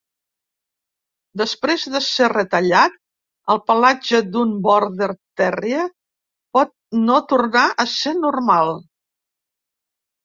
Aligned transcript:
Després 1.41 1.83
de 1.95 1.99
ser 2.05 2.29
retallat, 2.33 2.95
el 3.55 3.61
pelatge 3.71 4.21
d'un 4.37 4.55
Border 4.69 5.11
terrier 5.43 5.85
pot 6.59 6.73
no 7.11 7.19
tornar 7.35 7.67
a 7.85 7.91
ser 7.99 8.19
normal. 8.27 8.75